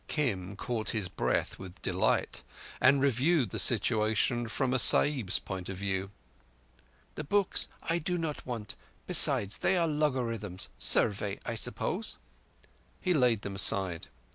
Kim 0.07 0.55
caught 0.55 0.89
his 0.97 1.07
breath 1.07 1.59
with 1.59 1.79
delight, 1.83 2.41
and 2.81 3.01
reviewed 3.03 3.51
the 3.51 3.59
situation 3.59 4.47
from 4.47 4.73
a 4.73 4.79
Sahib's 4.79 5.37
point 5.37 5.69
of 5.69 5.77
view. 5.77 6.09
"The 7.13 7.23
books 7.23 7.67
I 7.83 7.99
do 7.99 8.17
not 8.17 8.43
want. 8.43 8.75
Besides, 9.05 9.59
they 9.59 9.77
are 9.77 9.87
logarithms—Survey, 9.87 11.39
I 11.45 11.53
suppose." 11.53 12.17
He 12.99 13.13
laid 13.13 13.43
them 13.43 13.53
aside. 13.53 14.07